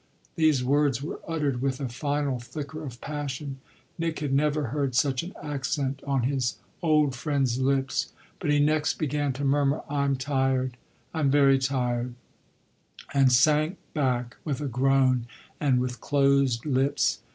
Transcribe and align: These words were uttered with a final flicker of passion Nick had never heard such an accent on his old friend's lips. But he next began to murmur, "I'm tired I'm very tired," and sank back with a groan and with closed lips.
These 0.33 0.63
words 0.63 1.03
were 1.03 1.19
uttered 1.27 1.61
with 1.61 1.79
a 1.79 1.87
final 1.87 2.39
flicker 2.39 2.81
of 2.83 2.99
passion 3.01 3.59
Nick 3.99 4.17
had 4.17 4.33
never 4.33 4.69
heard 4.69 4.95
such 4.95 5.21
an 5.21 5.31
accent 5.43 6.01
on 6.07 6.23
his 6.23 6.57
old 6.81 7.15
friend's 7.15 7.59
lips. 7.59 8.11
But 8.39 8.49
he 8.49 8.57
next 8.59 8.95
began 8.95 9.31
to 9.33 9.45
murmur, 9.45 9.83
"I'm 9.87 10.15
tired 10.15 10.75
I'm 11.13 11.29
very 11.29 11.59
tired," 11.59 12.15
and 13.13 13.31
sank 13.31 13.77
back 13.93 14.37
with 14.43 14.59
a 14.59 14.65
groan 14.67 15.27
and 15.59 15.79
with 15.79 16.01
closed 16.01 16.65
lips. 16.65 17.19